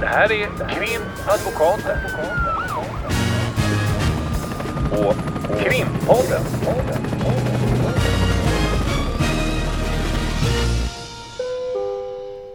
[0.00, 1.98] Det här är Krimadvokaten.
[4.90, 5.14] Och
[5.60, 6.42] Krimpodden.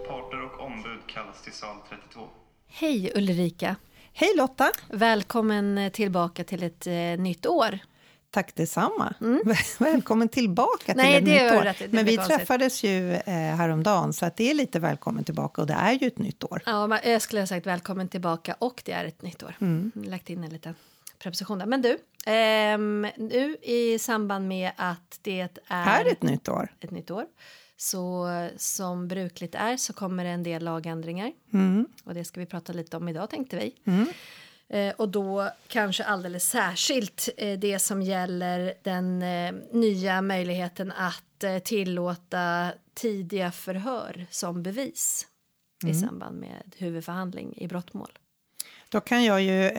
[0.08, 2.22] Parter och ombud kallas till sal 32.
[2.68, 3.76] Hej Ulrika!
[4.14, 4.72] Hej Lotta!
[4.88, 7.80] Välkommen tillbaka till ett eh, nytt år.
[8.32, 9.14] Tack detsamma.
[9.80, 11.64] Välkommen tillbaka Nej, till ett nytt år.
[11.64, 12.38] rätt, Men vi konstigt.
[12.38, 16.08] träffades ju eh, häromdagen så att det är lite välkommen tillbaka och det är ju
[16.08, 16.62] ett nytt år.
[16.66, 19.56] Ja, jag skulle ha sagt välkommen tillbaka och det är ett nytt år.
[19.62, 19.92] Mm.
[19.96, 20.76] Lagt in en liten
[21.20, 21.66] preposition där.
[21.66, 26.74] Men du, ehm, nu i samband med att det är, Här är ett nytt år.
[26.80, 27.26] ett nytt år
[27.78, 31.86] så som brukligt är så kommer det en del lagändringar Mm.
[32.04, 33.76] och det ska vi prata lite om idag tänkte vi.
[33.86, 34.08] Mm.
[34.70, 41.64] Eh, och då kanske alldeles särskilt eh, det som gäller den eh, nya möjligheten att
[41.64, 45.28] tillåta tidiga förhör som bevis
[45.88, 48.10] i samband med huvudförhandling i brottmål.
[48.90, 49.72] Då kan jag ju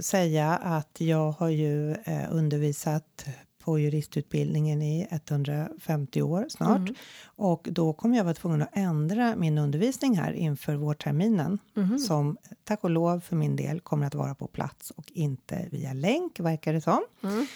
[0.00, 1.96] säga att jag har ju
[2.30, 3.26] undervisat
[3.64, 6.78] på juristutbildningen i 150 år snart.
[6.78, 6.94] Mm.
[7.24, 11.58] Och då kommer jag vara tvungen att ändra min undervisning här inför vårterminen.
[11.74, 11.98] Mhm.
[11.98, 15.92] Som tack och lov för min del kommer att vara på plats och inte via
[15.92, 17.04] länk verkar det som.
[17.22, 17.46] Mm.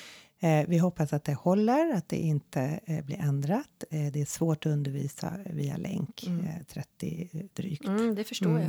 [0.41, 3.85] Eh, vi hoppas att det håller, att det inte eh, blir ändrat.
[3.91, 7.87] Eh, det är svårt att undervisa via länk, eh, 30 drygt.
[7.87, 8.63] Mm, det förstår Mm.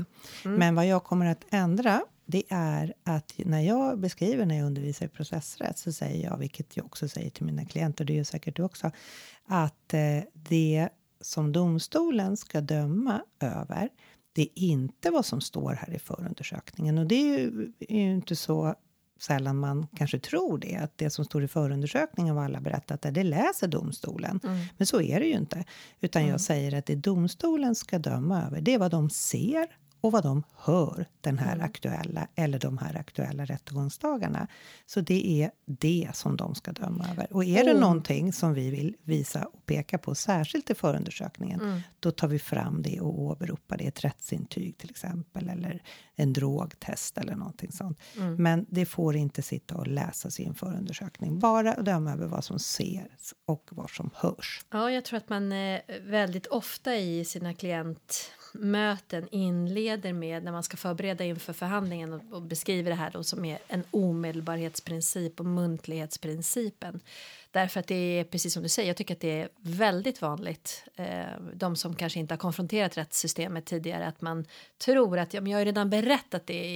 [0.43, 0.51] jag.
[0.57, 5.05] Men vad jag kommer att ändra det är att när jag beskriver när jag undervisar
[5.05, 8.55] i processrätt så säger jag, vilket jag också säger till mina klienter, det gör säkert
[8.55, 8.91] du också,
[9.45, 9.93] att
[10.33, 10.89] det
[11.21, 13.89] som domstolen ska döma över
[14.33, 16.97] det är inte vad som står här i förundersökningen.
[16.97, 18.75] Och det är ju, är ju inte så
[19.19, 23.11] sällan man kanske tror det, att det som står i förundersökningen vad alla berättat där,
[23.11, 24.39] det läser domstolen.
[24.77, 25.65] Men så är det ju inte.
[26.01, 29.67] Utan jag säger att det domstolen ska döma över, det är vad de ser
[30.01, 34.47] och vad de hör den här aktuella eller de här aktuella rättegångsdagarna.
[34.85, 37.33] Så det är det som de ska döma över.
[37.33, 37.79] Och är det Oh.
[37.79, 42.81] någonting som vi vill visa och peka på särskilt i förundersökningen, då tar vi fram
[42.81, 45.81] det och åberopar det, ett rättsintyg till exempel eller
[46.15, 47.99] en drogtest eller någonting sånt.
[48.37, 52.55] Men det får inte sitta och läsas i en förundersökning, bara döma över vad som
[52.55, 54.65] ses och vad som hörs.
[54.71, 57.53] Ja, jag tror att man eh, väldigt ofta i sina
[58.53, 63.23] Möten inleder med när man ska förbereda inför förhandlingen och, och beskriver det här då
[63.23, 66.99] som är en omedelbarhetsprincip och muntlighetsprincipen.
[67.51, 70.83] Därför att det är precis som du säger, jag tycker att det är väldigt vanligt.
[70.95, 71.05] Eh,
[71.53, 74.45] de som kanske inte har konfronterat rättssystemet tidigare att man
[74.85, 76.75] tror att ja, men jag har redan berättat det i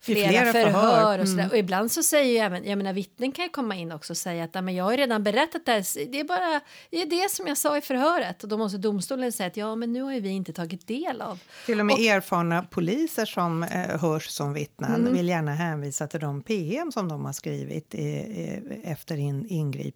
[0.00, 1.18] flera, flera förhör, förhör.
[1.18, 1.48] och sådär.
[1.50, 4.16] Och ibland så säger ju även, jag menar vittnen kan ju komma in också och
[4.16, 6.60] säga att ja, men jag har ju redan berättat det här, det är bara
[6.90, 8.42] det, är det som jag sa i förhöret.
[8.42, 11.20] Och då måste domstolen säga att ja men nu har ju vi inte tagit del
[11.20, 11.40] av.
[11.66, 15.12] Till och med erfarna poliser som eh, hörs som vittnen Mm.
[15.12, 19.46] vill gärna hänvisa till de PM som de har skrivit i, i, efter in,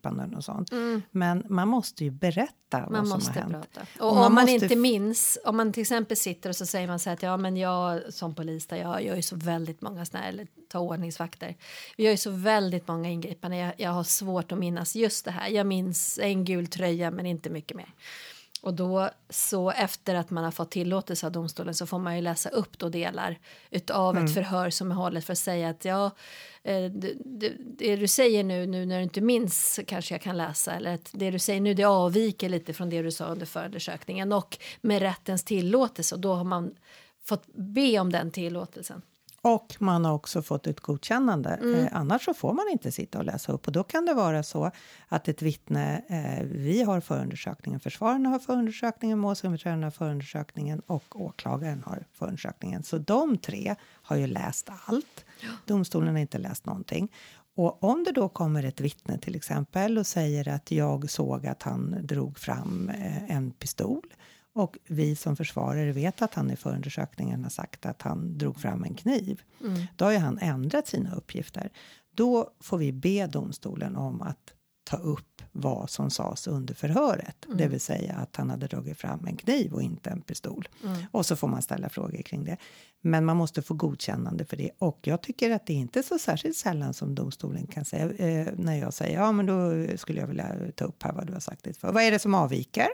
[0.09, 0.71] ingripanden och sånt.
[1.11, 2.93] Men man måste ju berätta Mm.
[2.93, 3.53] Man vad som måste har hänt.
[3.75, 3.87] prata.
[4.05, 6.67] Och Och, man om man måste inte minns, om man till exempel sitter och så
[6.67, 9.37] säger man så här att ja men jag som polis där, jag gör ju så
[9.37, 11.57] väldigt många såna här, eller ta ordningsvakter.
[11.97, 15.31] Vi gör ju så väldigt många ingripanden, jag, jag har svårt att minnas just det
[15.31, 15.49] här.
[15.49, 17.89] Jag minns en gul tröja men inte mycket mer.
[18.63, 22.23] Och då så efter att man har fått tillåtelse av domstolen så får man ju
[22.23, 23.39] läsa upp då delar
[23.71, 24.25] utav Mm.
[24.25, 26.11] ett förhör som är hållet för att säga att ja,
[26.63, 30.37] eh, det, det, det du säger nu, nu när du inte minns kanske jag kan
[30.37, 33.47] läsa eller att det du säger nu det avviker lite från det du sa under
[33.47, 36.75] förundersökningen och med rättens tillåtelse och då har man
[37.25, 39.03] fått be om den tillåtelsen.
[39.43, 41.51] Och man har också fått ett godkännande.
[41.51, 41.75] Mm.
[41.75, 43.67] Eh, annars så får man inte sitta och läsa upp.
[43.67, 44.71] Och då kan det vara så
[45.09, 51.83] att ett vittne, eh, vi har förundersökningen, försvararna har förundersökningen, målsägandebiträdena har förundersökningen och åklagaren
[51.87, 52.83] har förundersökningen.
[52.83, 55.25] Så de tre har ju läst allt.
[55.65, 57.13] Domstolen har inte läst någonting.
[57.55, 61.63] Och om det då kommer ett vittne till exempel och säger att jag såg att
[61.63, 64.03] han drog fram eh, en pistol
[64.55, 68.85] och vi som försvarare vet att han i förundersökningen har sagt att han drog fram
[68.85, 69.43] en kniv.
[69.97, 71.71] Då har ju han ändrat sina uppgifter.
[72.15, 74.55] Då får vi be domstolen om att
[74.85, 77.37] ta upp vad som sades under förhöret.
[77.55, 80.69] Det vill säga att han hade dragit fram en kniv och inte en pistol.
[81.11, 82.57] Och så får man ställa frågor kring det.
[83.01, 84.71] Men man måste få godkännande för det.
[84.79, 88.49] Och jag tycker att det är inte så särskilt sällan som domstolen kan säga eh,
[88.57, 91.41] när jag säger ja men då skulle jag vilja ta upp här vad du har
[91.41, 91.67] sagt.
[91.83, 92.89] Vad är det som avviker?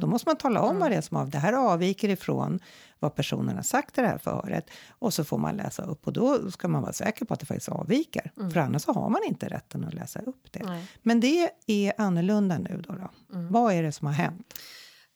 [0.00, 1.30] Då måste man tala om vad det är som av.
[1.30, 2.60] Det här avviker ifrån
[2.98, 4.70] vad personen har sagt i det här förhöret.
[4.88, 7.46] Och så får man läsa upp och då ska man vara säker på att det
[7.46, 8.32] faktiskt avviker.
[8.52, 10.62] För annars så har man inte rätten att läsa upp det.
[10.64, 10.86] Nej.
[11.02, 12.94] Men det är annorlunda nu då.
[12.94, 13.10] då.
[13.28, 14.54] Vad är det som har hänt?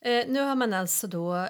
[0.01, 1.47] Eh, nu har man alltså då eh,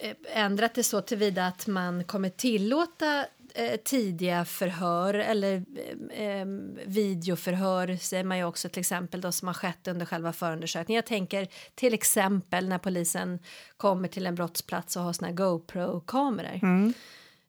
[0.00, 5.64] eh, ändrat det så tillvida att man kommer tillåta eh, tidiga förhör eller
[6.10, 6.46] eh, eh,
[6.86, 10.96] videoförhör säger man ju också till exempel då som har skett under själva förundersökningen.
[10.98, 13.38] Jag tänker till exempel när polisen
[13.76, 16.60] kommer till en brottsplats och har såna GoPro-kameror.
[16.62, 16.92] Mm.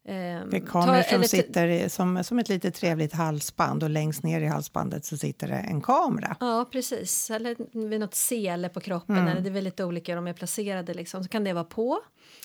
[0.08, 3.90] Ehm, Det är kameror ta- som sitter i, som, som ett litet trevligt halsband och
[3.90, 6.36] längst ner i halsbandet så sitter det en kamera.
[6.40, 7.30] Ja, precis.
[7.30, 7.56] Eller
[7.88, 9.16] vid något sele på kroppen.
[9.16, 9.28] Mm.
[9.28, 10.94] Eller det är väl lite olika hur de är placerade.
[10.94, 11.22] Liksom.
[11.22, 12.00] Så kan det vara på.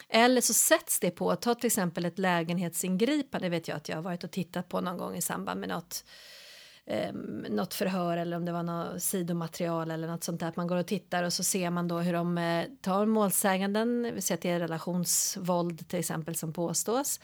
[0.10, 1.36] Eller så sätts det på.
[1.36, 3.50] Ta till exempel ett lägenhetsingripande.
[3.50, 6.04] vet jag att jag har varit och tittat på någon gång i samband med något,
[6.86, 7.14] eh,
[7.50, 10.48] något förhör eller om det var något sidomaterial eller något sånt där.
[10.48, 14.12] Att man går och tittar och så ser man då hur de eh, tar målsäganden.
[14.16, 17.20] Vi ser att det är relationsvåld till exempel som påstås.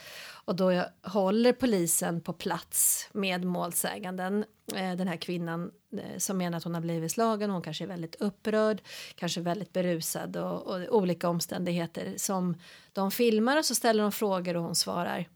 [0.46, 4.46] Och då håller polisen på plats med målsäganden.
[4.76, 7.50] Eh, den här kvinnan Eh, som menar att hon har blivit slagen.
[7.50, 8.82] Hon kanske är väldigt upprörd,
[9.16, 12.58] kanske väldigt berusad och, och olika omständigheter som
[12.94, 15.28] de filmar och så ställer de frågor och hon svarar.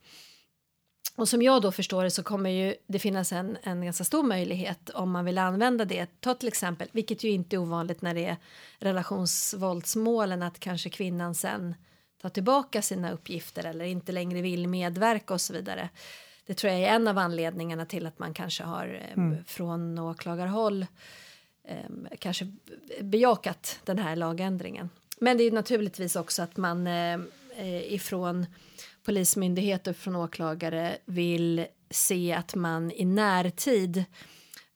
[1.15, 4.23] Och som jag då förstår det så kommer ju det finnas en, en ganska stor
[4.23, 6.21] möjlighet om man vill använda det.
[6.21, 8.37] Ta till exempel, vilket ju inte är ovanligt när det är
[8.79, 11.75] relationsvåldsmålen, att kanske kvinnan sen
[12.21, 15.89] tar tillbaka sina uppgifter eller inte längre vill medverka och så vidare.
[16.49, 20.85] Det tror jag är en av anledningarna till att man kanske har eh, från åklagarhåll
[21.63, 21.77] eh,
[22.19, 22.51] kanske
[23.01, 24.89] bejakat den här lagändringen.
[25.19, 27.13] Men det är naturligtvis också att man eh,
[27.57, 28.45] eh, ifrån
[29.03, 34.03] polismyndigheter från åklagare vill se att man i närtid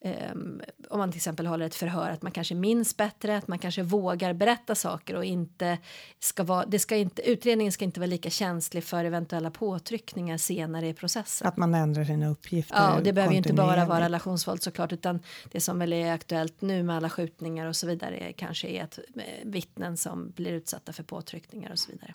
[0.06, 3.60] Um, om man till exempel håller ett förhör att man kanske minns bättre, att man
[3.60, 5.78] kanske vågar berätta saker och inte
[6.20, 10.88] ska vara, det ska inte, utredningen ska inte vara lika känslig för eventuella påtryckningar senare
[10.88, 11.48] i processen.
[11.48, 14.94] Att man ändrar sina uppgifter Ja, och det behöver ju inte bara vara relationsvåld såklart,
[14.94, 15.20] utan
[15.52, 18.98] det som väl är aktuellt nu med alla skjutningar och så vidare kanske är att
[18.98, 22.14] eh, vittnen som blir utsatta för påtryckningar och så vidare.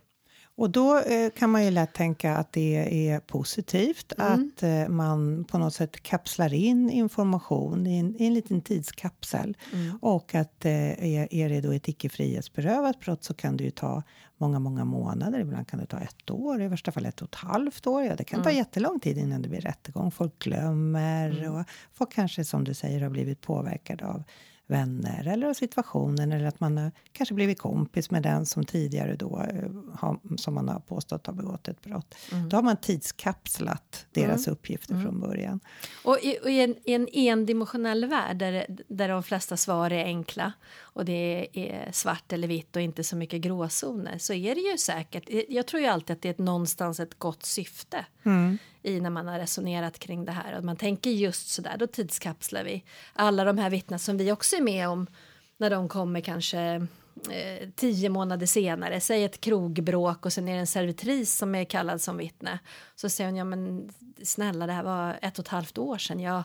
[0.58, 4.32] Och då eh, kan man ju lätt tänka att det är positivt Mm.
[4.56, 9.56] att eh, man på något sätt kapslar in information i en, i en liten tidskapsel.
[9.72, 9.98] Mm.
[10.02, 13.70] Och att eh, är, är det då ett icke frihetsberövat brott så kan det ju
[13.70, 14.02] ta
[14.36, 15.40] många, många månader.
[15.40, 18.02] Ibland kan det ta ett år, i värsta fall ett och ett halvt år.
[18.02, 20.10] Ja, det kan ta jättelång tid innan det blir rättegång.
[20.10, 24.22] Folk glömmer och folk kanske som du säger har blivit påverkade av
[24.70, 29.16] vänner eller av situationen eller att man har kanske blivit kompis med den som tidigare
[29.16, 32.14] då eh, har, som man har påstått har begått ett brott.
[32.50, 35.60] Då har man tidskapslat deras uppgifter från början.
[36.04, 40.04] Och i, och i, en, i en endimensionell värld där, där de flesta svar är
[40.04, 40.52] enkla
[40.98, 44.78] och det är svart eller vitt och inte så mycket gråzoner så är det ju
[44.78, 48.06] säkert, jag tror ju alltid att det är ett, någonstans ett gott syfte
[48.82, 50.58] i när man har resonerat kring det här.
[50.58, 54.32] Och man tänker just så där, då tidskapslar vi alla de här vittnen som vi
[54.32, 55.06] också är med om
[55.56, 56.60] när de kommer kanske
[57.30, 61.64] eh, tio månader senare, säg ett krogbråk och sen är det en servitris som är
[61.64, 62.58] kallad som vittne.
[62.94, 63.90] Så säger hon, ja men
[64.22, 66.42] snälla det här var ett och ett halvt år sedan, jag,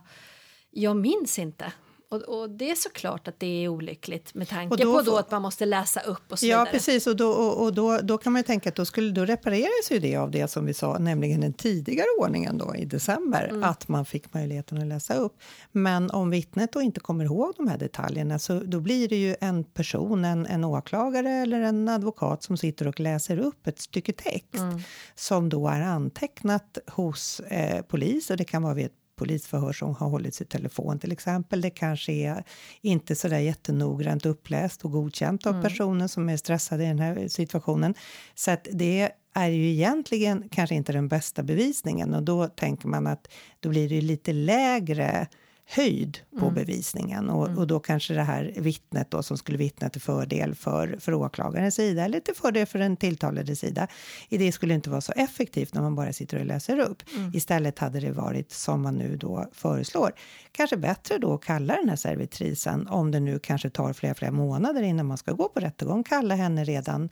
[0.72, 1.72] jag minns inte.
[2.14, 5.32] Och, och det är såklart att det är olyckligt med tanke då på då att
[5.32, 6.72] man måste läsa upp och så Ja, vidare.
[6.72, 7.08] precis.
[7.08, 9.92] Och, då, och, och då, då kan man ju tänka att då, skulle, då repareras
[9.92, 13.64] ju det av det som vi sa, nämligen den tidigare ordningen då i december, Mm.
[13.64, 15.40] att man fick möjligheten att läsa upp.
[15.72, 19.36] Men om vittnet då inte kommer ihåg de här detaljerna så då blir det ju
[19.42, 24.14] en person, en, en åklagare eller en advokat som sitter och läser upp ett stycke
[24.14, 24.80] text Mm.
[25.16, 29.96] som då är antecknat hos eh, polis och det kan vara vid ett polisförhör som
[29.96, 31.62] har hållits i telefon till exempel.
[31.62, 32.44] Det kanske är
[32.82, 37.28] inte så där jättenoggrant uppläst och godkänt av personen som är stressad i den här
[37.28, 37.94] situationen.
[38.36, 43.08] Så att det är ju egentligen kanske inte den bästa bevisningen och då tänker man
[43.08, 43.28] att
[43.60, 45.28] då blir det ju lite lägre
[45.66, 50.02] höjd på bevisningen och, och då kanske det här vittnet då som skulle vittna till
[50.02, 53.88] fördel för, för åklagarens sida eller till fördel för den tilltalade sida.
[54.30, 57.04] I det skulle inte vara så effektivt när man bara sitter och läser upp.
[57.34, 60.12] Istället hade det varit som man nu då föreslår.
[60.52, 64.32] Kanske bättre då att kalla den här servitrisen om det nu kanske tar flera, flera
[64.32, 66.04] månader innan man ska gå på rättegång.
[66.04, 67.10] Kalla henne redan,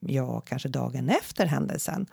[0.00, 2.06] ja, kanske dagen efter händelsen.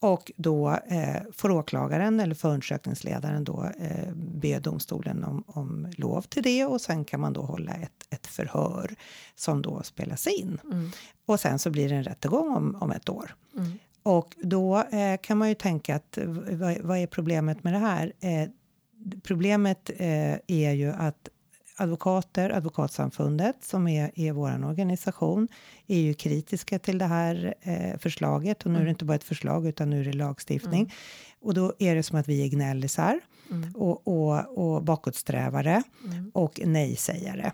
[0.00, 6.42] Och då eh, får åklagaren eller förundersökningsledaren då eh, be domstolen om, om lov till
[6.42, 8.94] det och sen kan man då hålla ett, ett förhör
[9.34, 10.58] som då spelas in.
[11.26, 13.34] Och sen så blir det en rättegång om, om ett år.
[14.02, 16.18] Och då eh, kan man ju tänka att
[16.50, 18.12] vad, vad är problemet med det här?
[18.20, 18.48] Eh,
[19.22, 21.28] problemet eh, är ju att
[21.78, 25.48] advokater, Advokatsamfundet som är, är vår organisation
[25.86, 28.66] är ju kritiska till det här eh, förslaget.
[28.66, 30.92] Och nu är det inte bara ett förslag utan nu är det lagstiftning.
[31.40, 33.20] Och då är det som att vi är gnällisar
[33.74, 35.82] och, och, och bakåtsträvare
[36.32, 37.52] och nej-sägare.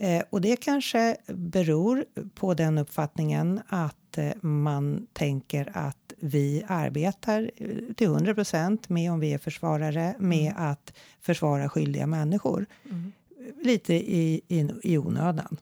[0.00, 7.50] Eh, och det kanske beror på den uppfattningen att eh, man tänker att vi arbetar
[7.56, 12.66] eh, till 100 procent med, om vi är försvarare, med att försvara skyldiga människor.
[13.62, 15.56] Lite i, i, i onödan.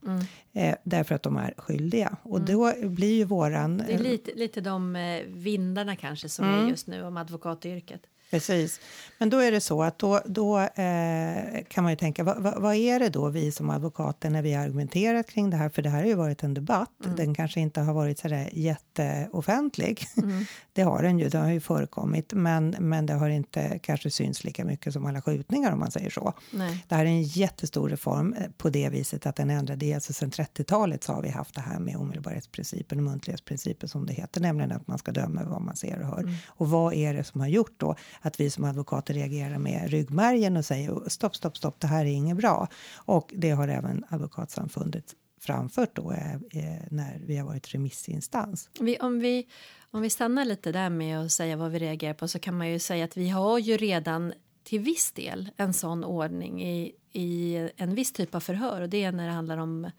[0.52, 2.16] Eh, därför att de är skyldiga.
[2.22, 3.78] Och då blir ju våran...
[3.78, 8.00] Det är lite, lite de eh, vindarna kanske som är just nu om advokatyrket.
[8.30, 8.80] Precis.
[9.18, 12.62] Men då är det så att då, då eh, kan man ju tänka, vad, vad,
[12.62, 15.68] vad är det då vi som advokater när vi har argumenterat kring det här?
[15.68, 16.90] För det här har ju varit en debatt.
[17.16, 18.50] Den kanske inte har varit så där
[18.98, 20.06] jätteoffentlig.
[20.72, 22.32] det har den ju, det har ju förekommit.
[22.32, 26.10] Men, men det har inte kanske syns lika mycket som alla skjutningar om man säger
[26.10, 26.32] så.
[26.50, 26.84] Nej.
[26.88, 30.30] Det här är en jättestor reform eh, på det viset att den ändrade, alltså sedan
[30.30, 34.72] 30-talet så har vi haft det här med omedelbarhetsprincipen och muntlighetsprincipen som det heter, nämligen
[34.72, 36.34] att man ska döma vad man ser och hör.
[36.46, 40.56] Och vad är det som har gjort då att vi som advokater reagerar med ryggmärgen
[40.56, 42.68] och säger stopp, stopp, stopp, det här är inget bra.
[42.94, 45.14] Och det har även Advokatsamfundet
[45.46, 46.14] framfört då
[46.90, 48.70] när vi har varit remissinstans.
[48.80, 49.46] Vi, om, vi,
[49.90, 52.68] om vi stannar lite där med att säga vad vi reagerar på så kan man
[52.68, 54.32] ju säga att vi har ju redan
[54.64, 59.04] till viss del en sån ordning i, i en viss typ av förhör och det
[59.04, 59.90] är när det handlar om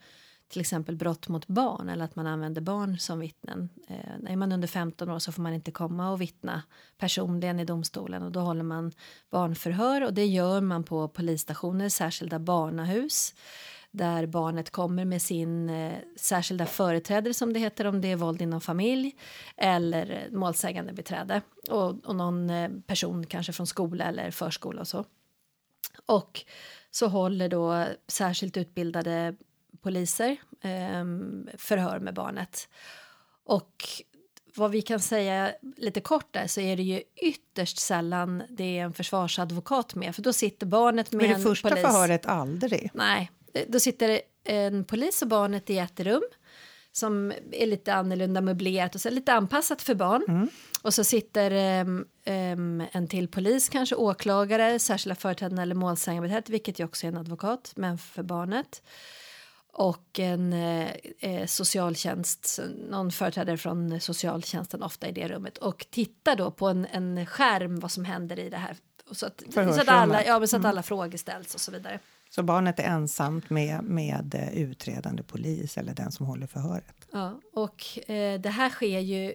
[0.48, 3.68] till exempel brott mot barn eller att man använder barn som vittnen.
[3.88, 6.62] Eh, är man under 15 år så får man inte komma och vittna
[6.98, 8.92] personligen i domstolen och då håller man
[9.30, 13.34] barnförhör och det gör man på polisstationer, särskilda barnahus
[13.90, 18.42] där barnet kommer med sin eh, särskilda företrädare som det heter om det är våld
[18.42, 19.16] inom familj
[19.56, 24.88] eller eh, målsägande beträde och, och någon eh, person kanske från skola eller förskola och
[24.88, 25.04] så.
[26.06, 26.44] Och
[26.90, 29.34] så håller då särskilt utbildade
[29.80, 30.30] poliser
[30.60, 31.04] eh,
[31.56, 32.68] förhör med barnet.
[33.44, 33.84] Och
[34.54, 38.84] vad vi kan säga lite kort där så är det ju ytterst sällan det är
[38.84, 41.84] en försvarsadvokat med för då sitter barnet med Men det en första polis.
[41.84, 42.90] förhöret aldrig.
[42.94, 43.30] Nej,
[43.68, 46.22] då sitter en polis och barnet i ett rum
[46.92, 50.48] som är lite annorlunda möblerat och så lite anpassat för barn.
[50.82, 56.78] Och så sitter um, um, en till polis, kanske åklagare, särskilda företrädare eller målsägandebiträde, vilket
[56.78, 58.82] ju också är en advokat, men för barnet.
[59.72, 60.88] Och en eh,
[61.18, 66.86] eh, socialtjänst, någon företrädare från socialtjänsten ofta i det rummet och tittar då på en,
[66.92, 68.76] en skärm vad som händer i det här.
[69.10, 72.00] Så att, så att, alla, ja, men så att alla frågor ställs och så vidare.
[72.30, 77.08] Så barnet är ensamt med, med eh, utredande polis eller den som håller förhöret.
[77.12, 79.34] Ja, och eh, det här sker ju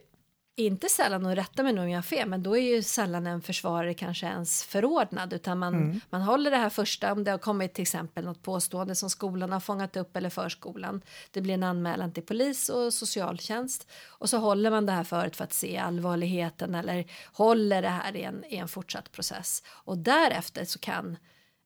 [0.55, 3.27] inte sällan, och rätta mig nu om jag har fel, men då är ju sällan
[3.27, 7.37] en försvarare kanske ens förordnad, utan man, man håller det här första, om det har
[7.37, 11.63] kommit till exempel något påstående som skolan har fångat upp eller förskolan, det blir en
[11.63, 15.77] anmälan till polis och socialtjänst och så håller man det här förut för att se
[15.77, 19.63] allvarligheten eller håller det här i en, i en fortsatt process.
[19.67, 21.17] Och därefter så kan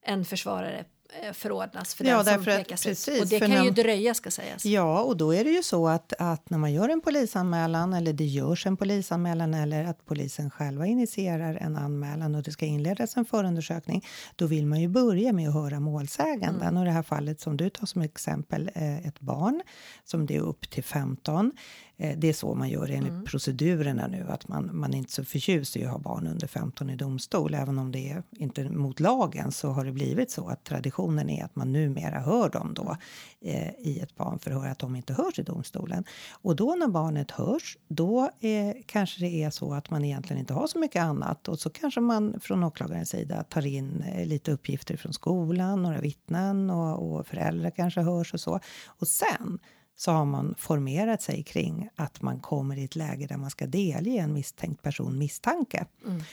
[0.01, 0.85] en försvarare
[1.33, 3.21] förordnas för Ja, den som pekas precis, ut.
[3.21, 4.65] Och det kan när- ju dröja ska sägas.
[4.65, 8.13] Ja, och då är det ju så att, att när man gör en polisanmälan eller
[8.13, 13.17] det görs en polisanmälan eller att polisen själva initierar en anmälan och det ska inledas
[13.17, 16.77] en förundersökning, då vill man ju börja med att höra målsäganden.
[16.77, 19.61] Och i det här fallet som du tar som exempel, eh, ett barn
[20.05, 21.51] som det är upp till 15.
[21.97, 25.25] Eh, Det är så man gör enligt procedurerna nu, att man, man är inte så
[25.25, 27.53] förtjust i att ha barn under 15 i domstol.
[27.53, 31.45] Även om det är inte mot lagen så har det blivit så att traditionen är
[31.45, 32.97] att man numera hör dem då
[33.41, 36.03] eh, i ett barnförhör, att de inte hörs i domstolen.
[36.31, 40.53] Och då när barnet hörs, då eh, kanske det är så att man egentligen inte
[40.53, 44.51] har så mycket annat och så kanske man från åklagarens sida tar in eh, lite
[44.51, 48.59] uppgifter från skolan, några vittnen och, och föräldrar kanske hörs och så.
[48.85, 49.59] Och sen
[49.99, 53.67] så har man formerat sig kring att man kommer i ett läge där man ska
[53.67, 55.85] delge en misstänkt person misstanke.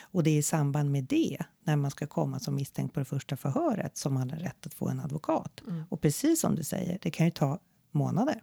[0.03, 3.05] Och det är i samband med det, när man ska komma som misstänkt på det
[3.07, 5.63] första förhöret, som man har rätt att få en advokat.
[5.89, 7.59] Och precis som du säger, det kan ju ta
[7.91, 8.43] månader.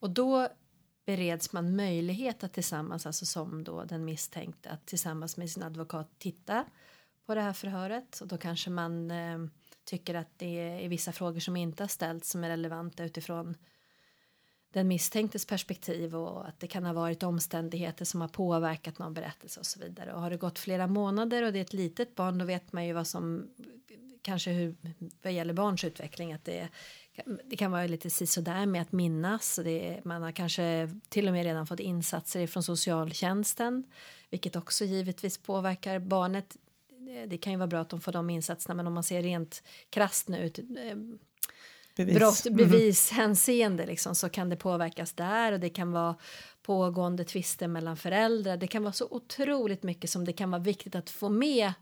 [0.00, 0.48] Och då
[1.06, 6.10] bereds man möjlighet att tillsammans, alltså som då den misstänkte, att tillsammans med sin advokat
[6.18, 6.64] titta
[7.26, 8.20] på det här förhöret.
[8.20, 9.38] Och då kanske man eh,
[9.84, 13.56] tycker att det är vissa frågor som inte har ställts som är relevanta utifrån
[14.70, 19.60] den misstänktes perspektiv och att det kan ha varit omständigheter som har påverkat någon berättelse
[19.60, 20.12] och så vidare.
[20.12, 22.86] Och har det gått flera månader och det är ett litet barn då vet man
[22.86, 23.50] ju vad som
[24.22, 24.76] kanske hur,
[25.22, 26.68] vad gäller barns utveckling att det,
[27.44, 29.60] det kan vara lite sisådär med att minnas.
[29.64, 33.84] Det, man har kanske till och med redan fått insatser från socialtjänsten
[34.30, 36.56] vilket också givetvis påverkar barnet.
[37.14, 39.22] Det- Det kan ju vara bra att de får de insatserna men om man ser
[39.22, 40.64] rent krasst nu ut, eh,
[41.96, 42.14] Bevis.
[42.16, 46.14] brott, bevishänseende liksom, så kan det påverkas där och det kan vara
[46.62, 48.56] pågående tvister mellan föräldrar.
[48.56, 51.72] Det kan vara så otroligt mycket som det kan vara viktigt att få med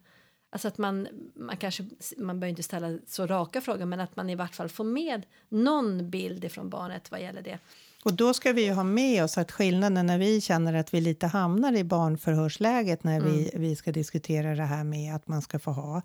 [0.55, 1.85] Alltså att man, man kanske,
[2.19, 5.27] man behöver inte ställa så raka frågor, men att man i vart fall får med
[5.49, 7.59] någon bild ifrån barnet vad gäller det.
[8.05, 11.01] Och då ska vi ju ha med oss att skillnaden när vi känner att vi
[11.01, 15.59] lite hamnar i barnförhörsläget när vi, vi ska diskutera det här med att man ska
[15.59, 16.03] få ha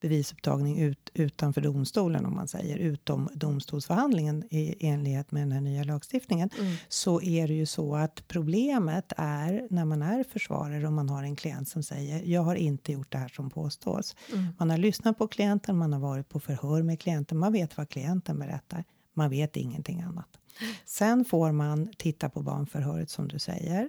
[0.00, 5.84] bevisupptagning ut, utanför domstolen, om man säger, utom domstolsförhandlingen i enlighet med den här nya
[5.84, 6.50] lagstiftningen,
[6.88, 11.22] så är det ju så att problemet är när man är försvarare och man har
[11.22, 14.16] en klient som säger jag har inte gjort det här som påstås.
[14.58, 17.88] Man har lyssnat på klienten, man har varit på förhör med klienten, man vet vad
[17.88, 18.84] klienten berättar.
[19.16, 20.38] Man vet ingenting annat.
[20.84, 23.88] Sen får man titta på barnförhöret som du säger.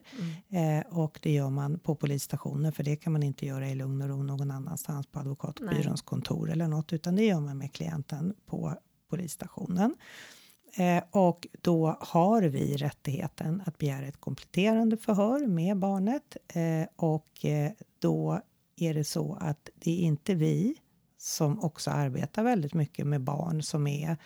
[0.49, 4.01] Eh, och det gör man på polisstationen för det kan man inte göra i lugn
[4.01, 8.33] och ro någon annanstans på advokatbyråns kontor eller något utan det gör man med klienten
[8.45, 8.73] på
[9.09, 9.95] polisstationen.
[10.77, 17.45] Eh, och då har vi rättigheten att begära ett kompletterande förhör med barnet eh, och
[17.45, 18.41] eh, då
[18.75, 20.75] är det så att det är inte vi
[21.17, 24.17] som också arbetar väldigt mycket med barn som är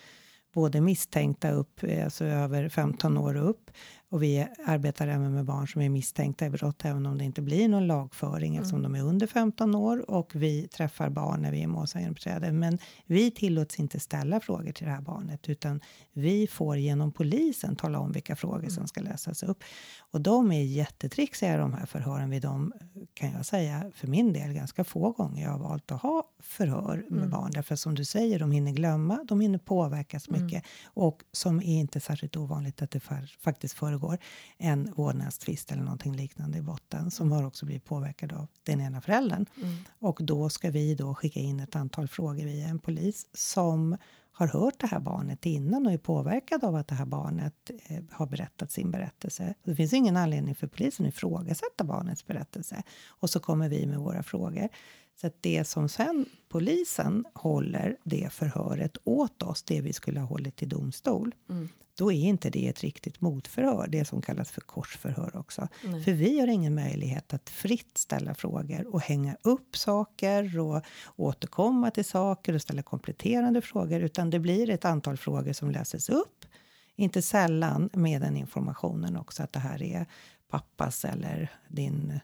[0.53, 3.71] både misstänkta upp, eh, alltså över 15 år och upp.
[4.11, 7.41] Och vi arbetar även med barn som är misstänkta i brott, även om det inte
[7.41, 8.61] blir någon lagföring mm.
[8.61, 10.09] eftersom de är under 15 år.
[10.09, 12.51] Och vi träffar barn när vi är målsägandebiträde.
[12.51, 15.81] Men vi tillåts inte ställa frågor till det här barnet, utan
[16.13, 18.69] vi får genom polisen tala om vilka frågor mm.
[18.69, 19.63] som ska läsas upp.
[19.99, 22.73] Och de är jättetrixiga de här förhören vid dem,
[23.13, 27.05] kan jag säga, för min del ganska få gånger jag har valt att ha förhör
[27.09, 27.29] med mm.
[27.29, 27.51] barn.
[27.51, 30.43] Därför som du säger, de hinner glömma, de hinner påverkas mm.
[30.43, 30.63] mycket.
[30.85, 33.01] Och som är inte särskilt ovanligt att det
[33.39, 34.00] faktiskt föregår
[34.57, 39.01] en vårdnadstvist eller någonting liknande i botten som har också blivit påverkad av den ena
[39.01, 39.45] föräldern.
[39.57, 39.75] Mm.
[39.99, 43.97] Och då ska vi då skicka in ett antal frågor via en polis som
[44.31, 48.03] har hört det här barnet innan och är påverkad av att det här barnet eh,
[48.11, 49.53] har berättat sin berättelse.
[49.63, 52.83] Det finns ingen anledning för polisen att ifrågasätta barnets berättelse.
[53.07, 54.69] Och så kommer vi med våra frågor.
[55.21, 60.27] Så att det som sen polisen håller det förhöret åt oss, det vi skulle ha
[60.27, 61.69] hållit i domstol, mm.
[61.95, 65.67] Då är inte det ett riktigt motförhör, det som kallas för korsförhör också.
[65.83, 66.03] Nej.
[66.03, 70.83] För vi har ingen möjlighet att fritt ställa frågor och hänga upp saker och
[71.15, 76.09] återkomma till saker och ställa kompletterande frågor, utan det blir ett antal frågor som läses
[76.09, 76.45] upp,
[76.95, 80.05] inte sällan med den informationen också att det här är
[80.49, 82.19] pappas eller din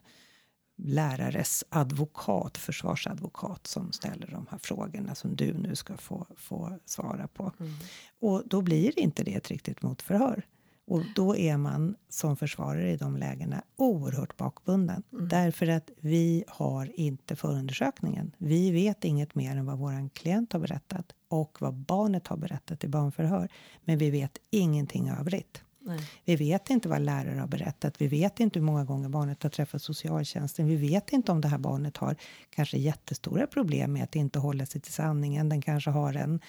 [0.78, 7.28] lärares advokat, försvarsadvokat som ställer de här frågorna som du nu ska få, få svara
[7.28, 7.52] på.
[7.60, 7.72] Mm.
[8.20, 10.46] Och då blir inte det ett riktigt motförhör.
[10.86, 15.02] Och då är man som försvarare i de lägena oerhört bakbunden.
[15.12, 15.28] Mm.
[15.28, 18.32] Därför att vi har inte förundersökningen.
[18.38, 22.84] Vi vet inget mer än vad vår klient har berättat och vad barnet har berättat
[22.84, 23.48] i barnförhör.
[23.84, 25.62] Men vi vet ingenting övrigt.
[25.88, 26.00] Nej.
[26.24, 28.00] Vi vet inte vad lärare har berättat.
[28.00, 30.66] Vi vet inte hur många gånger barnet har träffat socialtjänsten.
[30.66, 32.16] Vi vet inte om det här barnet har
[32.50, 35.48] kanske jättestora problem med att inte hålla sig till sanningen.
[35.48, 36.40] Den kanske har en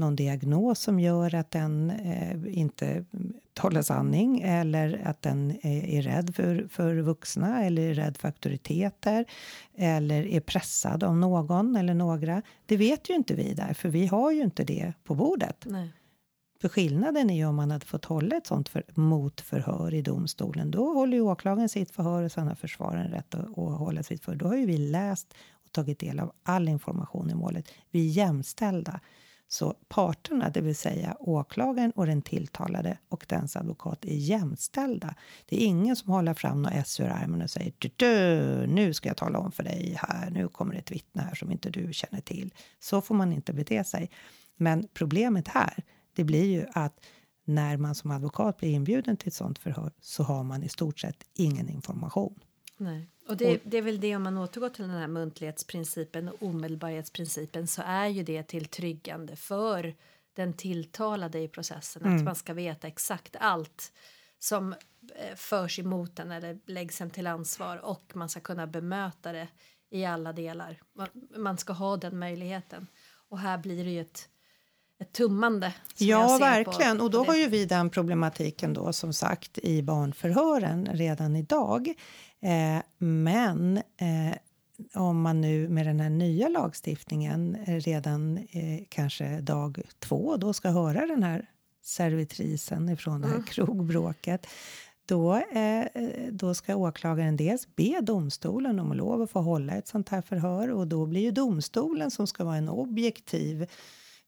[0.00, 3.04] någon diagnos som gör att den eh, inte
[3.54, 8.28] talar sanning eller att den är, är rädd för, för vuxna eller är rädd för
[8.28, 9.24] auktoriteter
[9.76, 12.42] eller är pressad av någon eller några.
[12.66, 15.64] Det vet ju inte vi där, för vi har ju inte det på bordet.
[15.66, 15.92] Nej.
[16.60, 20.70] För skillnaden är ju om man hade fått hålla ett sånt för, motförhör i domstolen.
[20.70, 24.24] Då håller ju åklagaren sitt förhör och sen har försvararen rätt att, att hålla sitt
[24.24, 24.38] förhör.
[24.38, 27.68] Då har ju vi läst och tagit del av all information i målet.
[27.90, 29.00] Vi är jämställda.
[29.48, 35.14] Så parterna, det vill säga åklagaren och den tilltalade och dens advokat är jämställda.
[35.46, 39.08] Det är ingen som håller fram något S ur armen och säger du, nu ska
[39.08, 42.20] jag tala om för dig här, nu kommer ett vittne här som inte du känner
[42.20, 42.54] till.
[42.80, 44.10] Så får man inte bete sig.
[44.56, 47.06] Men problemet här, det blir ju att
[47.44, 51.00] när man som advokat blir inbjuden till ett sånt förhör så har man i stort
[51.00, 52.40] sett ingen information.
[52.76, 53.08] Nej.
[53.28, 57.66] Och det, det, är väl det om man återgår till den här muntlighetsprincipen och omedelbarhetsprincipen
[57.66, 59.94] så är ju det till tryggande för
[60.32, 62.16] den tilltalade i processen mm.
[62.16, 63.92] att man ska veta exakt allt
[64.38, 69.32] som eh, förs emot den eller läggs en till ansvar och man ska kunna bemöta
[69.32, 69.48] det
[69.90, 70.82] i alla delar.
[71.36, 72.86] Man ska ha den möjligheten.
[73.28, 74.28] Och här blir det ju ett
[75.00, 75.74] ett tummande.
[75.98, 76.98] Ja, verkligen.
[76.98, 81.88] På, och då har ju vi den problematiken då som sagt i barnförhören redan idag.
[82.40, 84.36] Eh, men eh,
[84.94, 90.68] om man nu med den här nya lagstiftningen redan eh, kanske dag två då ska
[90.68, 91.46] höra den här
[91.82, 93.46] servitrisen ifrån det här mm.
[93.46, 94.46] krogbråket
[95.06, 95.84] då, eh,
[96.30, 100.70] då ska åklagaren dels be domstolen om lov att få hålla ett sånt här förhör
[100.70, 103.66] och då blir ju domstolen som ska vara en objektiv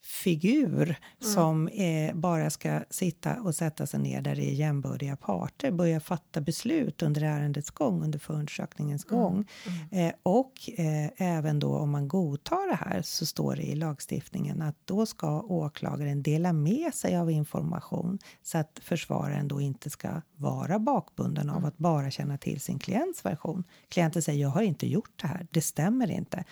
[0.05, 5.71] figur som eh, bara ska sitta och sätta sig ner där det är jämbördiga parter,
[5.71, 9.49] börja fatta beslut under ärendets gång, under förundersökningens gång.
[9.91, 14.63] Eh, och eh, även då om man godtar det här så står det i lagstiftningen
[14.63, 20.09] att då ska åklagaren dela med sig av information så att försvararen då inte ska
[20.37, 23.65] vara bakbunden av att bara känna till sin klients version.
[23.89, 26.45] Klienten säger jag har inte gjort det här, det stämmer inte.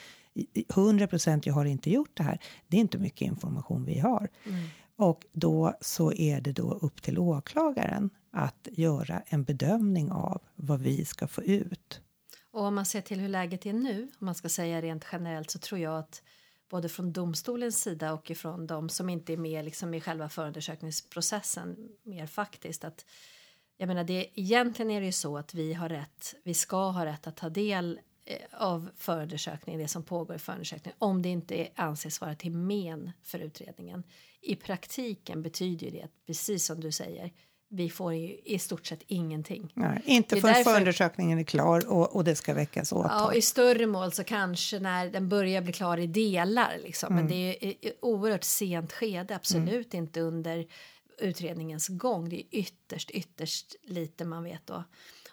[0.68, 2.38] 100 procent jag har inte gjort det här.
[2.68, 4.28] Det är inte mycket information vi har.
[4.96, 10.80] Och då så är det då upp till åklagaren att göra en bedömning av vad
[10.80, 12.00] vi ska få ut.
[12.52, 15.50] Och om man ser till hur läget är nu, om man ska säga rent generellt,
[15.50, 16.22] så tror jag att
[16.70, 21.76] både från domstolens sida och ifrån de som inte är med liksom i själva förundersökningsprocessen
[22.02, 23.04] mer faktiskt att
[23.76, 27.04] jag menar det egentligen är det ju så att vi har rätt, vi ska ha
[27.04, 28.00] rätt att ta del
[28.52, 33.38] av förundersökningen, det som pågår i förundersökningen, om det inte anses vara till men för
[33.38, 34.02] utredningen.
[34.40, 37.32] I praktiken betyder det att, precis som du säger,
[37.72, 39.72] vi får ju i stort sett ingenting.
[39.74, 43.10] Nej, inte förrän därför- förundersökningen är klar och, och det ska väckas åtal.
[43.10, 46.78] Ja, i större mål så kanske när den börjar bli klar i delar.
[46.82, 47.14] Liksom.
[47.14, 50.66] Men det är ju oerhört sent skede, absolut inte under
[51.18, 52.28] utredningens gång.
[52.28, 54.84] Det är ytterst, ytterst lite man vet då.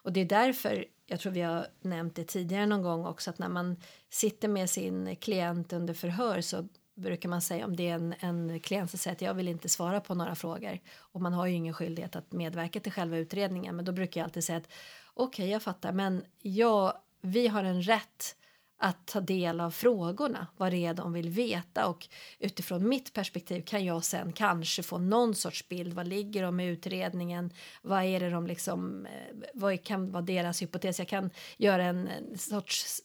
[0.08, 3.40] Och det är därför, jag tror vi har nämnt det tidigare någon gång också, att
[3.40, 3.76] när man
[4.10, 8.60] sitter med sin klient under förhör så brukar man säga om det är en, en
[8.60, 10.80] klient som säger att jag vill inte svara på några frågor.
[10.98, 14.26] Och man har ju ingen skyldighet att medverka till själva utredningen men då brukar jag
[14.26, 14.72] alltid säga att
[15.14, 18.36] okej jag fattar men jag, vi har en rätt
[18.78, 21.88] att ta del av frågorna, vad det är de vill veta.
[21.88, 22.08] Och
[22.40, 26.66] utifrån mitt perspektiv kan jag sen kanske få någon sorts bild, vad ligger de i
[26.66, 31.84] utredningen, vad är det de liksom, eh, vad kan vara deras hypotes, jag kan göra
[31.84, 33.02] en, sorts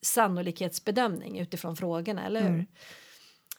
[0.00, 2.66] sannolikhetsbedömning utifrån frågorna, eller hur?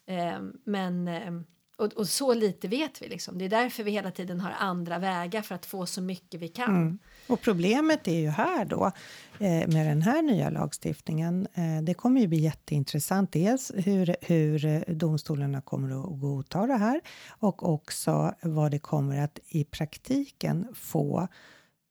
[0.06, 1.32] Eh, men eh,
[1.78, 3.38] och, och så lite vet vi liksom.
[3.38, 6.48] Det är därför vi hela tiden har andra vägar för att få så mycket vi
[6.48, 6.76] kan.
[6.76, 7.00] Mm.
[7.28, 8.92] Och problemet är ju här då
[9.40, 11.48] eh, med den här nya lagstiftningen.
[11.54, 13.32] Eh, det kommer ju bli jätteintressant.
[13.32, 19.40] Dels hur, hur domstolarna kommer att godta det här och också vad det kommer att
[19.48, 21.28] i praktiken få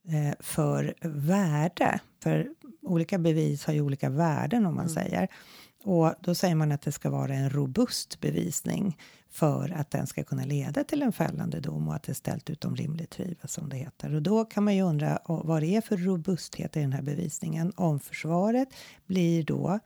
[0.09, 2.01] eh, för värde.
[2.23, 2.49] För
[2.83, 5.29] olika bevis har ju olika värden om man säger.
[5.85, 8.97] Och då säger man att det ska vara en robust bevisning
[9.37, 12.51] för att den ska kunna leda till en fällande dom och att det är ställt
[12.51, 14.15] utom rimligt tvivel som det heter.
[14.15, 17.73] Och då kan man ju undra vad det är för robusthet i den här bevisningen.
[17.77, 18.69] Om försvaret
[19.07, 19.79] blir då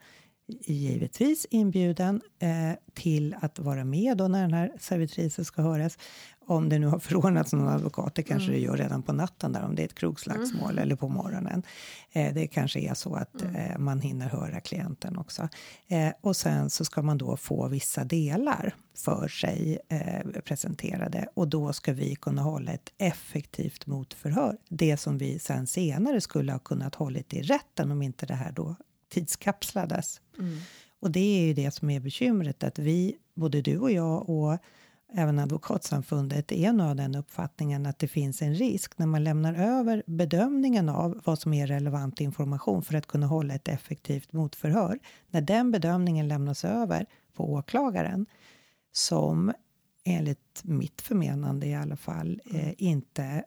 [0.61, 2.49] givetvis inbjuden eh,
[2.93, 5.97] till att vara med då när den här servitrisen ska höras.
[6.45, 9.63] Om det nu har förordnats någon advokat, det kanske det gör redan på natten där
[9.63, 11.63] om det är ett krogslagsmål eller på morgonen.
[12.11, 15.49] Eh, det kanske är så att eh, man hinner höra klienten också.
[15.87, 21.47] Eh, och sen så ska man då få vissa delar för sig eh, presenterade och
[21.47, 24.57] då ska vi kunna hålla ett effektivt motförhör.
[24.69, 28.51] Det som vi sen senare skulle ha kunnat hållit i rätten om inte det här
[28.51, 28.75] då
[29.11, 30.21] tidskapslades.
[30.99, 34.57] Och det är ju det som är bekymret att vi, både du och jag och
[35.13, 39.53] även Advokatsamfundet är nog av den uppfattningen att det finns en risk när man lämnar
[39.53, 44.99] över bedömningen av vad som är relevant information för att kunna hålla ett effektivt motförhör.
[45.29, 48.25] När den bedömningen lämnas över på åklagaren
[48.91, 49.53] som
[50.03, 53.43] enligt mitt förmenande i alla fall eh, inte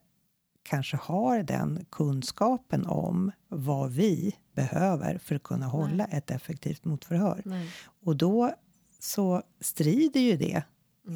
[0.64, 7.42] kanske har den kunskapen om vad vi behöver för att kunna hålla ett effektivt motförhör.
[7.44, 7.70] Nej.
[8.04, 8.54] Och då
[8.98, 10.62] så strider ju det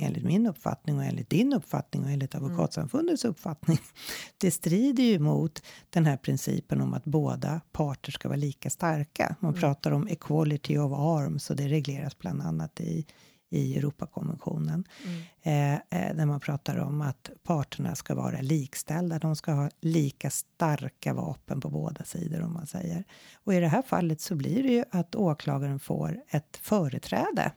[0.01, 3.79] enligt min uppfattning och enligt din uppfattning och enligt Advokatsamfundets uppfattning.
[4.39, 9.37] Det strider ju mot den här principen om att båda parter ska vara lika starka.
[9.41, 13.07] Man pratar om equality of arms och det regleras bland annat i
[13.51, 14.85] i Europakonventionen.
[15.43, 19.19] Eh, eh, där man pratar om att parterna ska vara likställda.
[19.19, 23.05] De ska ha lika starka vapen på båda sidor om man säger.
[23.35, 27.53] Och i det här fallet så blir det ju att åklagaren får ett företräde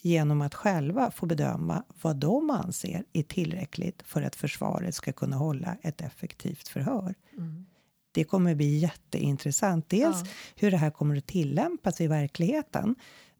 [0.00, 5.36] genom att själva få bedöma vad de anser är tillräckligt för att försvaret ska kunna
[5.36, 7.14] hålla ett effektivt förhör.
[8.12, 9.88] Det kommer bli jätteintressant.
[9.88, 10.22] Dels
[10.56, 12.94] hur det här kommer att tillämpas i verkligheten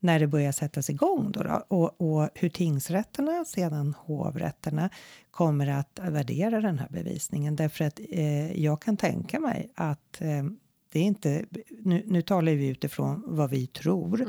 [0.06, 4.90] när det börjar sättas igång då, då och, och hur tingsrätterna, sedan hovrätterna
[5.30, 7.56] kommer att värdera den här bevisningen.
[7.56, 10.44] Därför att eh, jag kan tänka mig att eh,
[10.92, 11.44] det är inte,
[11.82, 14.26] nu, nu talar vi utifrån vad vi tror,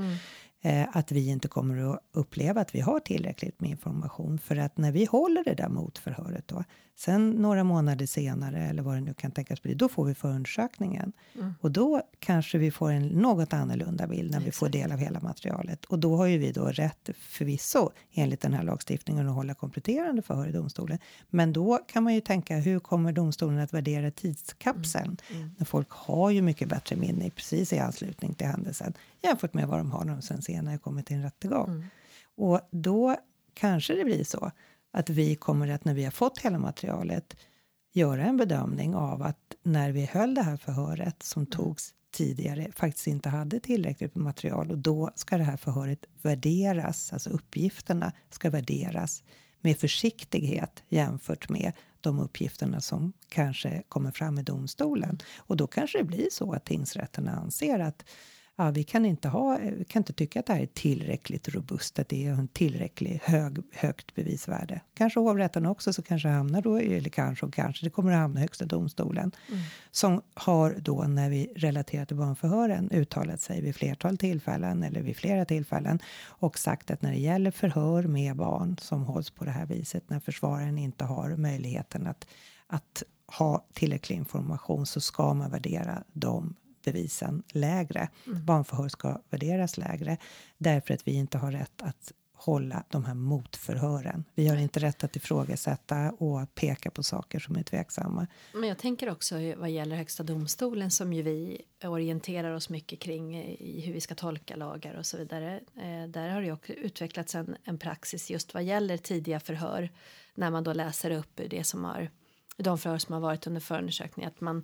[0.61, 4.39] eh, att vi inte kommer att uppleva att vi har tillräckligt med information.
[4.39, 6.63] För att när vi håller det där motförhöret då,
[6.99, 11.13] Sen några månader senare, eller vad det nu kan tänkas bli, då får vi förundersökningen.
[11.35, 11.53] Mm.
[11.61, 14.83] Och då kanske vi får en något annorlunda bild när vi får Exakt.
[14.83, 15.85] del av hela materialet.
[15.85, 20.21] Och då har ju vi då rätt förvisso enligt den här lagstiftningen att hålla kompletterande
[20.21, 20.99] förhör i domstolen.
[21.29, 25.17] Men då kan man ju tänka, hur kommer domstolen att värdera tidskapseln?
[25.31, 25.51] Mm.
[25.57, 29.79] När folk har ju mycket bättre minne precis i anslutning till händelsen jämfört med vad
[29.79, 31.69] de har när de sen senare kommer till en rättegång.
[31.69, 31.83] Mm.
[32.35, 33.15] Och då
[33.53, 34.51] kanske det blir så
[34.97, 37.37] att vi kommer att när vi har fått hela materialet
[37.93, 43.07] göra en bedömning av att när vi höll det här förhöret som togs tidigare faktiskt
[43.07, 48.49] inte hade tillräckligt med material och då ska det här förhöret värderas, alltså uppgifterna ska
[48.49, 49.23] värderas
[49.61, 55.19] med försiktighet jämfört med de uppgifterna som kanske kommer fram i domstolen.
[55.37, 58.05] Och då kanske det blir så att tingsrätterna anser att
[58.57, 61.99] ja, vi kan inte, ha, vi kan inte tycka att det här är tillräckligt robust,
[61.99, 64.81] att det är en tillräckligt hög, högt bevisvärde.
[64.93, 68.39] Kanske hovrätten också, så kanske hamnar då, eller kanske och kanske, det kommer att hamna
[68.39, 69.31] i Högsta domstolen.
[69.91, 75.17] Som har då, när vi relaterar till barnförhören, uttalat sig vid flertal tillfällen, eller vid
[75.17, 79.51] flera tillfällen, och sagt att när det gäller förhör med barn som hålls på det
[79.51, 82.27] här viset, när försvararen inte har möjligheten att,
[82.67, 83.03] att
[83.37, 86.55] ha tillräcklig information, så ska man värdera dem
[86.91, 88.09] bevisen lägre.
[88.25, 90.17] Barnförhör ska värderas lägre
[90.57, 94.23] därför att vi inte har rätt att hålla de här motförhören.
[94.35, 98.27] Vi har inte rätt att ifrågasätta och peka på saker som är tveksamma.
[98.53, 103.37] Men jag tänker också vad gäller Högsta domstolen som ju vi orienterar oss mycket kring
[103.43, 105.59] i hur vi ska tolka lagar och så vidare.
[105.75, 109.89] Eh, där har det också utvecklats en, en praxis just vad gäller tidiga förhör
[110.35, 112.09] när man då läser upp det som har
[112.57, 114.63] de förhör som har varit under förundersökning att man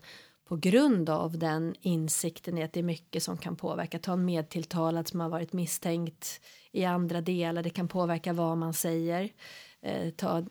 [0.54, 4.00] på grund av den insikten i att det är mycket som kan påverka.
[4.00, 7.63] Ta en medtilltalad som har varit misstänkt i andra delar.
[7.63, 9.30] Det kan påverka vad man säger.
[9.82, 10.44] Eh, ta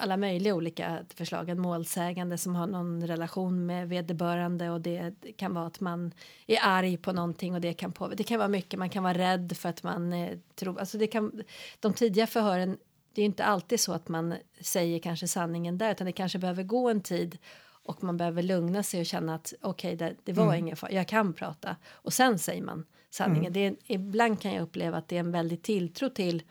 [0.00, 1.48] alla möjliga olika förslag.
[1.48, 6.12] En målsägande som har någon relation med vederbörande och det kan vara att man
[6.46, 8.16] är arg på någonting och det kan påverka.
[8.16, 8.78] Det kan vara mycket.
[8.78, 10.80] Man kan vara rädd för att man eh, tror.
[10.80, 11.42] Alltså det kan.
[11.80, 12.76] De tidiga förhören.
[13.14, 16.62] Det är inte alltid så att man säger kanske sanningen där utan det kanske behöver
[16.62, 17.38] gå en tid
[17.84, 20.58] och man behöver lugna sig och känna att okej, okay, det, det, var mm.
[20.58, 21.76] ingen fara, jag kan prata.
[21.86, 23.52] Och sen säger man sanningen.
[23.52, 23.52] Mm.
[23.52, 26.42] Det är, ibland kan jag uppleva att det är en väldig tilltro till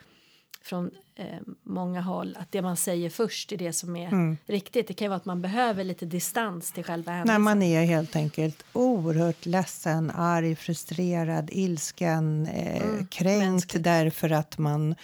[0.61, 1.25] från eh,
[1.63, 4.37] många håll att det man säger först är det som är mm.
[4.45, 4.87] riktigt.
[4.87, 7.33] Det kan ju vara att man behöver lite distans till själva händelsen.
[7.33, 13.07] När man är helt enkelt oerhört ledsen, arg, frustrerad, ilsken, eh, mm.
[13.07, 13.83] kränkt Mänskligt.
[13.83, 14.95] därför att man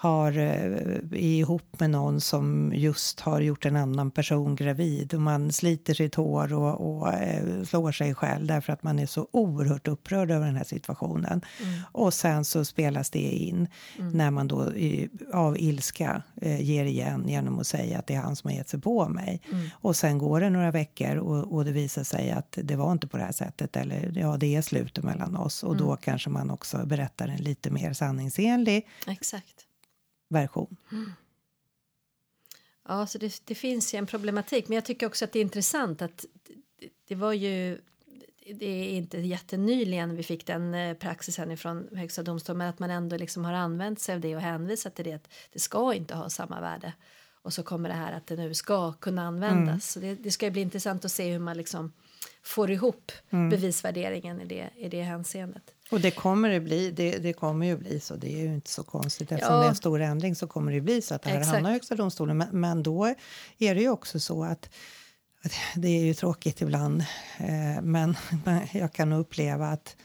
[0.00, 5.52] har är ihop med någon som just har gjort en annan person gravid och man
[5.52, 9.88] sliter sitt hår och, och eh, slår sig själv därför att man är så oerhört
[9.88, 11.40] upprörd över den här situationen.
[11.62, 11.80] Mm.
[11.92, 14.12] Och sen så spelas det in mm.
[14.12, 14.72] när man då
[15.32, 18.68] av ilska eh, ger igen genom att säga att det är han som har gett
[18.68, 19.42] sig på mig.
[19.52, 19.68] Mm.
[19.72, 23.06] Och sen går det några veckor och, och, det visar sig att det var inte
[23.06, 26.50] på det här sättet eller ja, det är slutet mellan oss och då kanske man
[26.50, 29.66] också berättar en lite mer sanningsenlig Exakt
[30.30, 30.76] version.
[30.92, 31.12] Mm.
[32.88, 35.42] Ja, så det, det, finns ju en problematik, men jag tycker också att det är
[35.42, 36.24] intressant att
[36.78, 37.80] det, det var ju
[38.54, 42.90] det är inte jättenyligen vi fick den eh, praxisen från Högsta domstolen men att man
[42.90, 46.14] ändå liksom har använt sig av det och hänvisat till det att det ska inte
[46.14, 46.92] ha samma värde
[47.42, 49.68] och så kommer det här att det nu ska kunna användas.
[49.68, 49.80] Mm.
[49.80, 51.92] Så det, det, ska bli intressant att se hur man liksom
[52.42, 53.50] får ihop mm.
[53.50, 55.74] bevisvärderingen i det, i det hänseendet.
[55.90, 58.70] Och det kommer det bli, det, det, kommer ju bli så, det är ju inte
[58.70, 59.32] så konstigt.
[59.32, 59.60] Eftersom Ja.
[59.60, 61.54] det är en stor ändring så kommer det bli så att det här Exakt.
[61.54, 62.38] hamnar i Högsta domstolen.
[62.38, 63.14] Men, men då
[63.58, 64.70] är det ju också så att
[65.74, 67.00] det är ju tråkigt ibland,
[67.38, 69.96] eh, men men jag kan uppleva att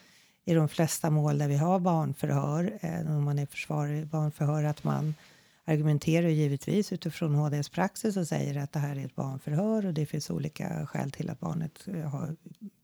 [0.45, 4.63] i de flesta mål där vi har barnförhör, eh, om man är försvarare i barnförhör,
[4.63, 5.15] att man
[5.65, 10.05] argumenterar givetvis utifrån HDs praxis och säger att det här är ett barnförhör och det
[10.05, 12.35] finns olika skäl till att barnet eh, har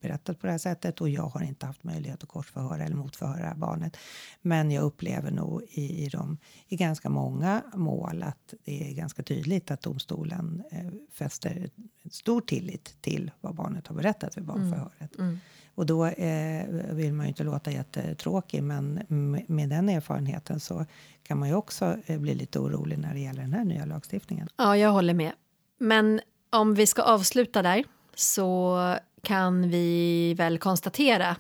[0.02, 3.56] berättat på det här sättet och jag har inte haft möjlighet att korsförhöra eller motförhöra
[3.56, 3.98] barnet.
[4.42, 9.24] Men jag upplever nog i, i, de, i ganska många mål att det är ganska
[9.24, 11.70] tydligt att domstolen eh, fäster
[12.12, 15.18] stor tillit till vad barnet har berättat vid barnförhöret.
[15.20, 15.40] Mm.
[15.76, 19.04] Och då eh, vill man ju inte låta jättetråkig, men
[19.48, 20.86] med, den erfarenheten så
[21.24, 24.48] kan man ju också eh, bli lite orolig när det gäller den här nya lagstiftningen.
[24.58, 25.32] Ja, jag håller med.
[25.78, 27.84] Men om vi ska avsluta där
[28.16, 28.78] så
[29.24, 31.36] kan vi väl konstatera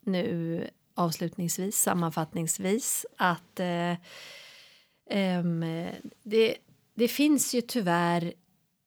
[0.00, 3.94] nu avslutningsvis, sammanfattningsvis att eh,
[6.22, 6.56] det,
[6.94, 8.32] det finns ju tyvärr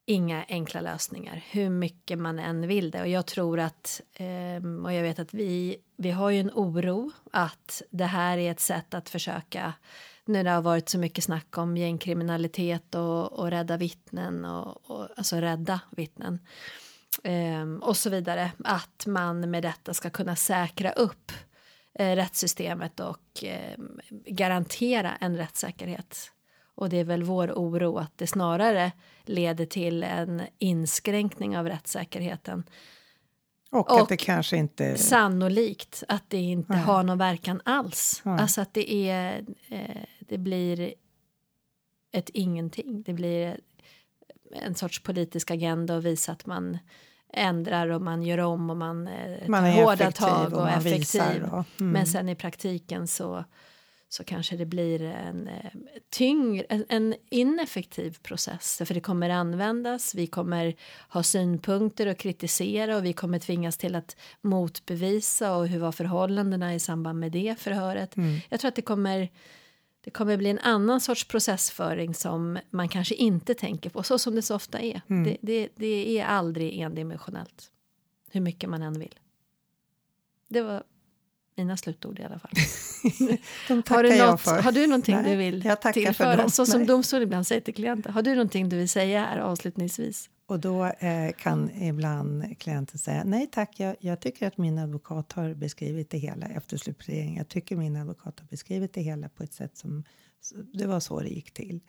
[0.09, 4.93] inga enkla lösningar hur mycket man än vill det och jag tror att ehm, och
[4.93, 8.93] jag vet att vi vi har ju en oro att det här är ett sätt
[8.93, 9.73] att försöka
[10.25, 15.07] nu det har varit så mycket snack om gängkriminalitet och, och rädda vittnen och, och
[15.17, 16.39] alltså rädda vittnen
[17.23, 21.31] eh, och så vidare att man med detta ska kunna säkra upp
[21.99, 23.77] eh, rättssystemet och eh,
[24.25, 26.31] garantera en rättssäkerhet.
[26.77, 28.91] Och det är väl vår oro att det snarare
[29.25, 32.63] leder till en inskränkning av rättssäkerheten.
[33.71, 34.97] Och, och att det kanske inte...
[34.97, 36.81] Sannolikt att det inte Nej.
[36.81, 38.21] har någon verkan alls.
[38.23, 38.39] Nej.
[38.39, 39.45] Alltså att det är...
[39.69, 40.93] Eh, det blir
[42.11, 43.03] ett ingenting.
[43.03, 43.59] Det blir
[44.51, 46.77] en sorts politisk agenda och visa att man
[47.33, 51.43] ändrar och man gör om och man, eh, man tar hårda tag och, och effektiv.
[51.43, 51.91] Och, mm.
[51.91, 53.45] Men sen i praktiken så,
[54.09, 55.71] så kanske det blir en eh,
[56.09, 58.81] tyngre, en, en, ineffektiv process.
[58.85, 60.75] För det kommer användas, vi kommer
[61.09, 66.75] ha synpunkter och kritisera och vi kommer tvingas till att motbevisa och hur var förhållandena
[66.75, 68.17] i samband med det förhöret.
[68.17, 68.39] Mm.
[68.49, 69.29] Jag tror att det kommer
[70.01, 74.35] det kommer bli en annan sorts processföring som man kanske inte tänker på, så som
[74.35, 75.01] det så ofta är.
[75.07, 75.23] Mm.
[75.23, 77.71] Det, det, det, är aldrig endimensionellt,
[78.31, 79.19] hur mycket man än vill.
[80.47, 80.83] Det var
[81.57, 82.51] mina slutord i alla fall.
[83.67, 84.61] De har, du något, för.
[84.61, 86.49] har du någonting Nej, du vill tillföra?
[86.49, 88.09] Så som domstol ibland säger till klienter.
[88.09, 90.29] Har du någonting du vill säga här avslutningsvis?
[90.45, 95.33] Och då eh, kan ibland klienten säga nej tack, jag, jag, tycker att min advokat
[95.33, 97.37] har beskrivit det hela efter slutplädering.
[97.37, 100.03] Jag tycker min advokat har beskrivit det hela på ett sätt som
[100.73, 101.79] det var så det gick till.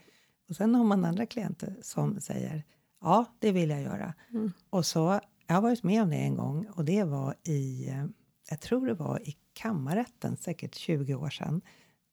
[0.49, 2.65] Och sen har man andra klienter som säger
[3.01, 4.15] ja, det vill jag göra.
[4.31, 4.53] Mm.
[4.71, 8.05] Och så, jag har varit med om det en gång och det var i, eh,
[8.51, 11.61] jag tror det var i kammarrätten, säkert 20 år sedan,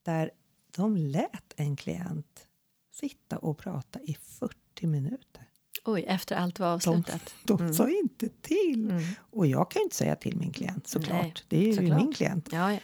[0.03, 0.31] där
[0.75, 2.47] de lät en klient
[2.91, 5.49] sitta och prata i 40 minuter.
[5.85, 7.35] Oj, efter allt var avslutat.
[7.43, 7.73] De, de mm.
[7.73, 8.91] sa inte till.
[8.91, 9.03] Mm.
[9.17, 11.21] Och jag kan inte säga till min klient såklart.
[11.21, 11.97] Nej, det är ju såklart.
[11.97, 12.49] min klient.
[12.51, 12.79] Ja, ja.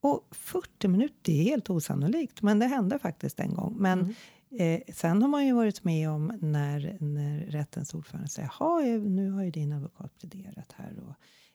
[0.00, 2.42] Och 40 minuter, det är helt osannolikt.
[2.42, 3.76] Men det hände faktiskt en gång.
[3.78, 4.14] Men
[4.50, 4.82] mm.
[4.86, 9.30] eh, sen har man ju varit med om när, när rättens ordförande säger Jaha, nu
[9.30, 10.98] har ju din advokat pläderat här.
[11.08, 11.14] Och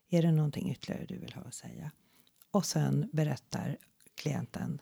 [0.10, 1.92] är det någonting ytterligare du vill ha att säga?
[2.52, 3.78] Och sen berättar
[4.16, 4.82] klienten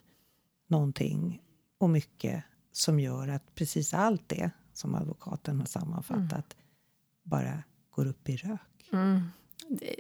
[0.68, 1.42] någonting
[1.78, 6.66] och mycket som gör att precis allt det som advokaten har sammanfattat mm.
[7.24, 8.90] bara går upp i rök.
[8.94, 9.22] Mm.
[9.70, 9.96] Det,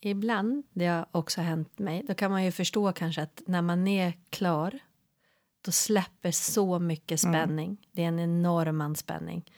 [0.00, 3.88] ibland, det har också hänt mig, då kan man ju förstå kanske att när man
[3.88, 4.78] är klar
[5.64, 7.34] då släpper så mycket mm.
[7.34, 7.66] spänning.
[7.66, 7.78] Mm.
[7.92, 9.52] Det är en enorm anspänning.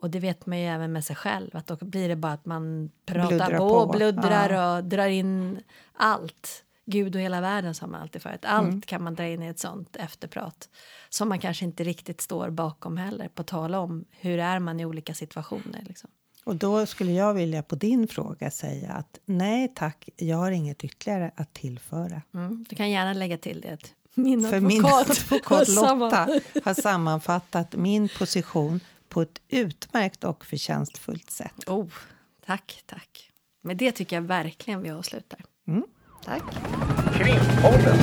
[0.00, 2.46] Och det vet man ju även med sig själv, att då blir det bara att
[2.46, 3.92] man pratar bluddrar på, på.
[3.92, 4.76] bluddrar ja.
[4.76, 5.60] och drar in
[5.92, 6.64] allt.
[6.86, 8.44] Gud och hela världen sa man alltid förut.
[8.44, 8.80] Allt mm.
[8.80, 10.68] kan man dra in i ett sånt efterprat
[11.08, 14.84] som man kanske inte riktigt står bakom heller på tala om hur är man i
[14.84, 15.84] olika situationer.
[15.88, 16.10] Liksom.
[16.44, 20.84] Och då skulle jag vilja på din fråga säga att nej tack, jag har inget
[20.84, 22.22] ytterligare att tillföra.
[22.34, 23.78] Mm, du kan gärna lägga till det.
[24.14, 26.28] Min För min advokat Lotta
[26.64, 31.68] har sammanfattat min position på ett utmärkt och förtjänstfullt sätt.
[31.68, 31.88] Oh,
[32.46, 33.30] tack, tack.
[33.62, 35.40] Med det tycker jag verkligen vi avslutar.
[35.68, 35.84] Mm.
[36.24, 36.42] Tack.
[37.14, 37.98] Krimpodden.